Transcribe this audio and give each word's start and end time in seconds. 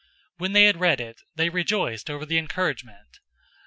015:031 0.01 0.07
When 0.39 0.53
they 0.53 0.63
had 0.63 0.79
read 0.79 0.99
it, 0.99 1.21
they 1.35 1.49
rejoiced 1.49 2.09
over 2.09 2.25
the 2.25 2.39
encouragement. 2.39 3.19